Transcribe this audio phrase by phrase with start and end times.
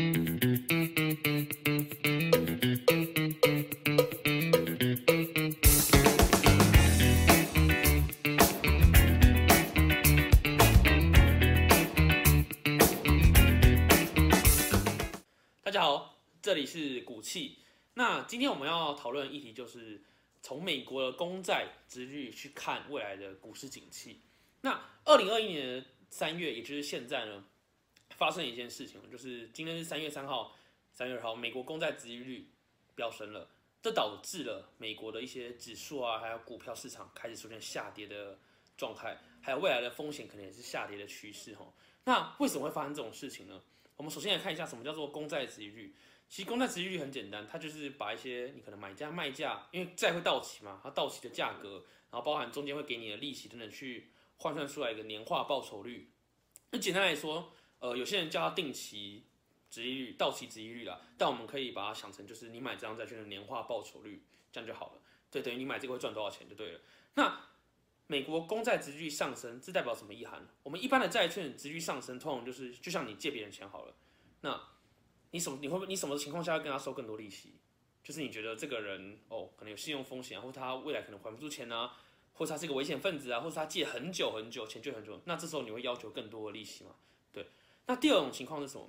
[0.00, 0.06] 大
[15.70, 17.58] 家好，这里是股气。
[17.92, 20.02] 那今天我们要讨论的议题就是
[20.40, 24.22] 从美国的公债殖率去看未来的股市景气。
[24.62, 27.44] 那二零二一年的三月，也就是现在呢，
[28.16, 30.56] 发生一件事情，就是今天是三月三号、
[30.92, 32.50] 三月二号，美国公债殖利率
[32.94, 33.48] 飙升了，
[33.82, 38.38] 这导致了美国的一些指数啊，还有股票市场开始出现下跌的
[38.76, 41.72] 状态，还有未来的风险可能也是下跌的趋势哈。
[42.04, 43.62] 那为什么会发生这种事情呢？
[43.96, 45.94] 我们首先来看一下什么叫做公债殖利率。
[46.28, 56.10] 其实公债殖利率很简单，它就是把一些你可能买价卖价，因为债会到期嘛，它到期的价格，然后包含中间会给你的利息等等，去换算出来一个年化报酬率。
[56.70, 59.24] 那简单来说，呃，有些人叫它定期
[59.68, 65.02] 殖利率、到期殖利率啦，但我们可以把它想成就是你买这张债券的年化报酬率，这样就好了。
[65.30, 66.80] 对，等于你买这个会赚多少钱就对了。
[67.14, 67.48] 那
[68.06, 70.46] 美国公债殖利率上升，这代表什么意涵？
[70.62, 73.94] 我们一般的债券殖利率上升，通常就是就像你借别人钱好了，
[74.40, 74.60] 那
[75.30, 77.54] 你什么你会不会你什么情况下要跟他收更多利息？
[78.02, 81.96] 就是你觉得这个人哦，可能有信用风险啊，或他未来可能还不出钱啊，
[82.32, 86.90] 或者他是一个危险分子啊，或者他借很久很久钱借很久，那这时候你会要求更多的利息吗？
[87.90, 88.88] 那第二种情况是什么？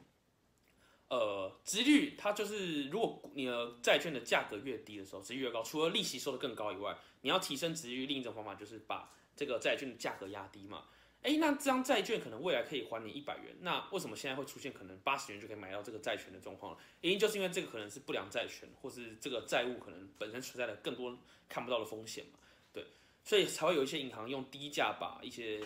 [1.10, 10.86] 呃，殖率它就是如果你的债券的价格越低的时候，殖率越高，除了利息收的更高以外，你要提升殖率，另一种方法就是把这个债券的价格压低嘛。
[11.24, 16.78] 哎，那这张债券可能未来可以还你一百元，那为什么现在会出现可能八十元就可以买到这个债权的状况了？
[17.02, 21.18] 原因就是因为这个可能是不良债权，或是这个债务可能本身存在了更多
[21.50, 22.38] 看不到的风险嘛？
[22.72, 22.86] 对，
[23.24, 25.60] 所以才会有一些银行用低价把一些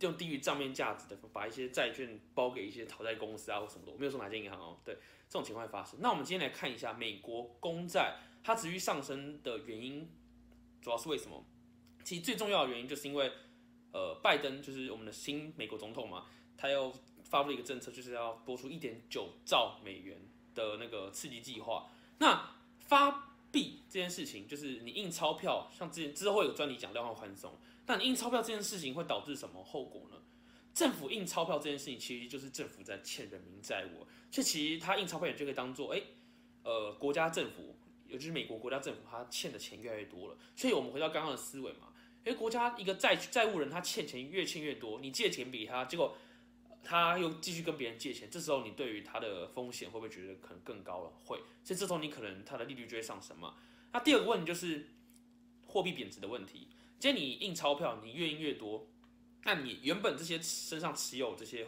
[0.00, 3.92] 用低于账面价值的把一些债券包给一些讨债公司啊或什么的。
[3.92, 4.94] 我没有说哪间银行哦，对，
[5.28, 5.98] 这种情况会发生。
[6.00, 10.10] 那我们今天来看一下美国公债它持续上升的原因，
[10.80, 11.44] 主要是为什么？
[12.04, 13.30] 其实最重要的原因就是因为。
[13.92, 16.92] 呃，拜登就是我们的新美国总统嘛，他又
[17.24, 20.20] 发布了一个政策，就是要拨出一点九兆美元
[20.54, 21.88] 的那个刺激计划。
[22.18, 27.58] 那发币这件事情，就是你印钞票，像之前之后有专题讲量化宽松。
[27.86, 30.16] 那你印钞票这件事情会导致什么后果呢？
[30.74, 34.06] 政府印钞票这件事情，其实就是政府在欠人民债务。
[34.30, 36.02] 所以其实他印钞票也就可以当做，哎，
[36.64, 40.36] 呃，国家政府，尤其是美国国家政府，他欠的钱越来越多了。
[40.54, 41.94] 所以我们回到刚刚的思维嘛。
[42.24, 46.16] 因为国家一个债债务人，他欠钱越欠越多，你借钱给他，结果
[46.82, 51.12] 他又继续跟别人借钱，这时候你对于他的风险会不会觉得可能更高了？
[51.24, 53.54] 会，所以这时候你可能他的利率就会上升嘛。
[53.92, 54.88] 那第二个问题就是
[55.64, 56.68] 货币贬值的问题。
[56.98, 58.88] 既然你印钞票，你越印越多，
[59.44, 61.66] 那你原本这些身上持有这些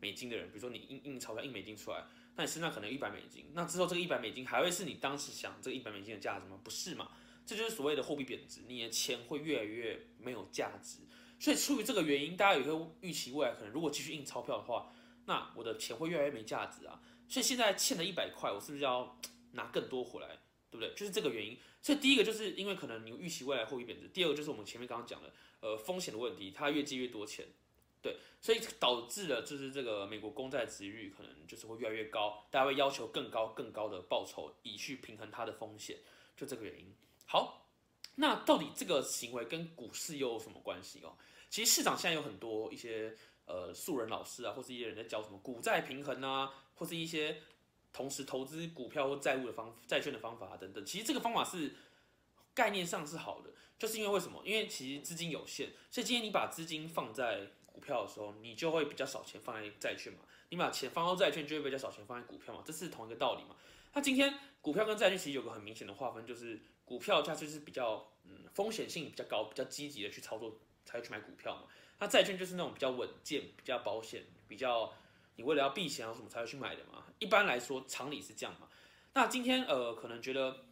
[0.00, 2.04] 美金的人，比如说你印印钞票印美金出来，
[2.36, 6.58] 那你身上可能有一百美金，那之后这个一百美金还会是你当时想这个一百美金的价值吗？
[6.62, 7.10] 不是嘛？
[7.46, 11.00] 这就是所谓的货币贬值，你的钱会越来越没有价值。
[11.38, 14.92] 所以出于这个原因，大家也会预期未来可能如果继续印钞票的话，
[15.26, 17.00] 那我的钱会越来越没价值啊。
[17.28, 19.18] 所以现在欠了一百块，我是不是要
[19.52, 20.38] 拿更多回来，
[20.74, 20.92] 对不对？
[20.96, 21.56] 就是这个原因。
[21.80, 27.46] 所以第一个就是因为可能你预期未来货币贬值，第二个就是我们前面刚刚讲的呃风险的问题，它越借越多钱，
[28.02, 35.98] 对，所以导致了就是这个美国公债值率可能就是会越来越高，大家会要求更高更高的报酬以去平衡它的风险，
[36.36, 36.92] 就这个原因。
[37.26, 37.68] 好，
[38.16, 41.16] 那到底这个行为跟股市又有什么关系哦？
[41.50, 43.14] 其实市场现在有很多一些
[43.44, 47.42] 呃素人老师啊，或是一些人在教什么股债平衡啊，或是一些
[47.94, 50.84] 同时投资股票或债务的方债券的方法等等。
[50.84, 51.72] 其实这个方法是
[52.52, 54.42] 概念上是好的，就是因为为什么？
[54.44, 60.18] 因为其实资金有限，所以今天你把资金放在股票的时候，你就会比较少钱放在债券嘛。
[60.50, 63.56] 你把钱放到债券，就会比较少钱放在股票嘛，这是同一个道理嘛。
[63.94, 66.60] 那今天股票跟债券其实有个很明显的划分，就是。
[66.86, 71.62] 股票它就是比较嗯风险性比较高，比较积极的去操作才会去买股票嘛。
[71.98, 74.92] 那债券就是那种比较稳健、比较保险、比较
[75.36, 77.04] 你为了要避险啊什么才会去买的嘛。
[77.18, 78.68] 一般来说常理是这样嘛。
[79.12, 80.64] 那今天呃可能觉得，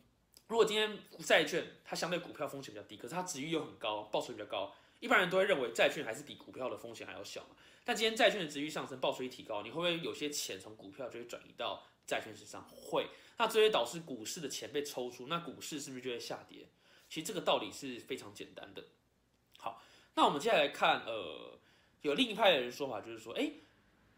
[0.49, 7.57] 如果今天债券它相对股票风险比较低，可是它值率又很高，报酬比较高，一般人都会认为债券还是比股票的风险还要小嘛。
[7.85, 12.65] 但今天债券的值率上升，报酬率提高，你会不会有些钱从股票就会转移到债券身上？
[12.69, 13.09] 会。
[13.39, 16.69] 那这会导致股市的钱被抽出，那股市是不是就会下跌？
[17.09, 18.85] 其实这个道理是非常简单的。
[19.59, 19.83] 好，
[20.15, 21.59] 那我们接下来看，呃，
[22.03, 23.51] 有另一派的人说法就是说，哎，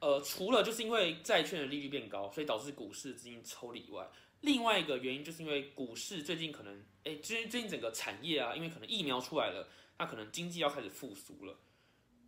[0.05, 4.07] 呃，除了就是因为债券的利率变高，所以导致股市资金抽离以外，
[4.43, 9.67] 另外一个原因就是因为股市最近可能，哎，最最近整个产业啊，因为可能疫苗出来了，
[9.97, 11.57] 那可能经济要开始复苏了，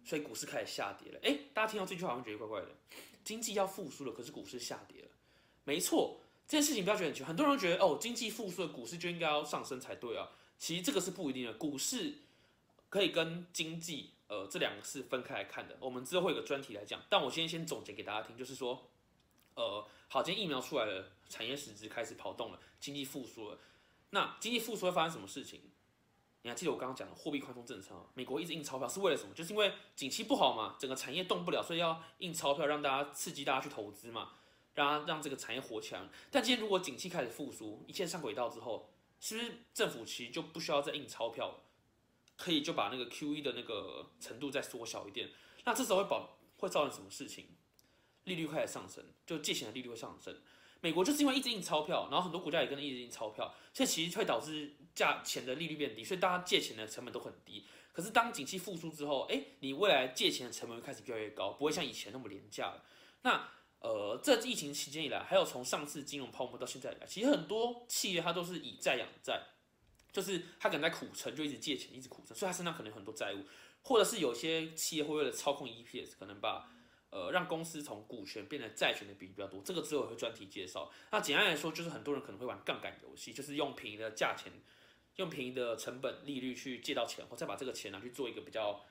[0.07, 1.21] 所以股市开始下跌了。
[1.23, 2.69] 哎，大家听到这句话好像觉得怪怪的，
[3.23, 5.09] 经济要复苏了，可是股市下跌了。
[5.65, 6.19] 没错，
[6.49, 10.31] 这件事情不要觉得很奇怪，很多人觉得哦，经济复苏的股市就应该要上升才对啊。
[10.59, 12.15] 其实这个是不一定的，股市
[12.89, 15.77] 可以跟经济呃这两个是分开来看的。
[15.81, 18.91] 我们之后会有个专题来讲，但我先先总结给大家听，就是说，
[19.55, 23.59] 呃，好，今天疫苗出来了，产业实质开始跑动了，经济复苏了。
[24.11, 25.61] 那经济复苏会发生什么事情？
[26.43, 28.07] 你还记得我刚刚讲的货币宽松政策吗？
[28.15, 29.35] 美国一直印钞票是为了什么？
[29.35, 34.33] 就是因为景气不好嘛，整个产业动不了，所以要印钞票让大家刺激大家去投资嘛。
[34.75, 36.03] 让让这个产业活起来。
[36.31, 41.55] 但今天如果景气开始复苏，一切上轨道之后，是不是政府其实就不需要再印钞票了？
[42.37, 45.31] 可以就把那个 Q E 的那个程度再缩小一点。
[45.65, 47.57] 那这时候会保会造成什么事情？
[48.25, 50.37] 利率开始上升，就借钱的利率会上升。
[50.81, 57.67] 美国就是因为一直印钞票，然后很多国家也跟着一直印钞票，所以其实会导致价钱的利率变低，所以大家借钱的成本都很低。
[57.93, 62.85] 可是当景气复苏之后，哎，你未来借钱的成本开始越来越高，不会像以前那么廉价了。
[63.23, 63.49] 那
[63.79, 69.43] 呃，这疫情期间以来，还有从上次金融泡沫到现在以来，其实很多企业它都是以债养债，
[70.17, 73.45] 就是他可能在苦撑，就一直借钱，一直苦撑，所以他身上可能有很多债务，
[73.83, 76.73] 或者是有些企业会为了操控 EPS，可能把
[77.11, 80.91] 呃让公司从股权变成债权的比例比较多，这个之后会专题介绍。
[81.11, 84.51] 那简单来说，就是很多人可能会玩杠杆游戏，就是用便宜的价钱，
[85.17, 88.83] 用便宜的成本利率去借到钱，或再把这个钱拿去做一个比较。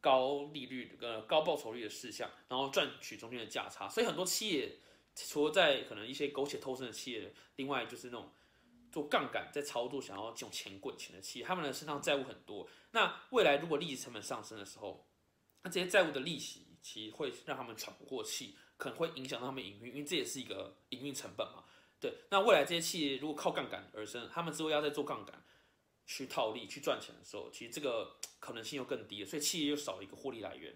[0.00, 4.76] 高利率、呃高报酬率的事项，然后赚取中间的价差，所以很多企业
[5.16, 8.32] 除了在可能一些苟且偷生的企业，另外就是那种
[8.90, 12.68] 做杠杆在操作，想要这种钱滚钱的企业，他们的身上债务很多。
[12.92, 15.06] 那未来如果利息成本上升的时候，
[15.62, 21.64] 那这些债务的利息其实会让他们喘不过气，可能会影响到他们营运，因为这也是一个营运成本嘛。
[22.00, 25.44] 对，那未来这些企业如果靠杠杆而生，他们之后要再做杠杆。
[26.10, 30.74] 去套利去赚钱的时候，其实这个可能性又更低了，所以企业又少了一个获利来源，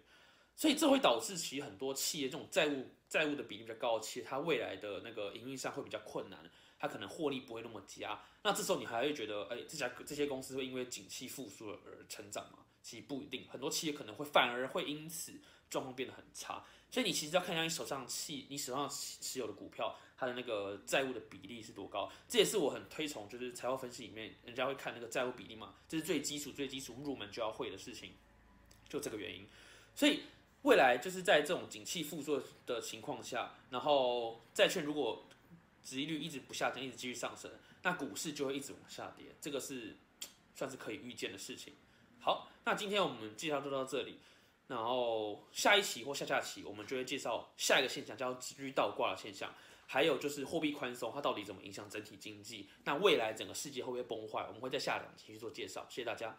[0.55, 6.39] 所以这会导致其实很多企业这种债务债务的比例比较高的企业，它未来的那个营运上会比较困难，
[6.83, 8.21] 它可能获利不会那么佳。
[8.43, 12.59] 那这时候你还会觉得，哎，这家这些公司会因为景气复苏而成长吗？
[12.83, 15.35] 其实不一定，很多企业可能会反而会因此
[15.71, 16.65] 状况变得很差。
[16.91, 19.97] 所以你其实要看一下你手上企你手上持有的股票。
[20.15, 22.09] 它的那个债务的比例是多高？
[22.29, 28.13] 这也是我很推崇，就是财务分析里面人家会看那个债务比例嘛，这是最基础、最基础入门就要会的事情，
[28.89, 29.45] 就这个原因。
[29.97, 30.23] 所以
[30.63, 35.27] 未来就是在这种景气复苏的情况下，然后债券如果
[35.83, 37.51] 值利率一直不下降，一直继续上升，
[37.83, 39.97] 那股市就会一直往下跌，这个是
[40.55, 41.75] 算是可以预见的事情。
[42.21, 44.19] 好，那今天我们介绍就到这里，
[44.69, 49.53] 然后下一期或下下期我们就会介绍下一个现象，叫值率倒挂的现象。
[49.85, 52.71] 还有就是货币宽松，它到底怎么影响整体经济？
[52.85, 54.43] 那未来整个世界会不会崩坏？
[54.47, 55.85] 我们会在下两期去做介绍。
[55.91, 56.35] 谢谢大家。